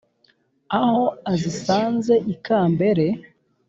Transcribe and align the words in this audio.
aho 0.79 1.03
azisanze 1.31 2.13
ikambere 2.33 3.05